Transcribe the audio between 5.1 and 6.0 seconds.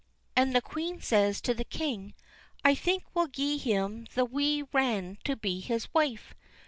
to be his